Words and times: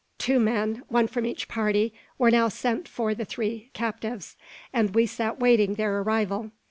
Two 0.17 0.39
men, 0.39 0.81
one 0.87 1.05
from 1.05 1.27
each 1.27 1.47
party, 1.47 1.93
were 2.17 2.31
now 2.31 2.47
sent 2.47 2.87
for 2.87 3.13
the 3.13 3.23
three 3.23 3.69
captives, 3.73 4.35
and 4.73 4.95
we 4.95 5.05
sat 5.05 5.39
waiting 5.39 5.75
their 5.75 5.99
arrival. 5.99 6.49